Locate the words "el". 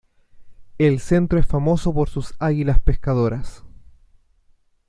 0.79-0.99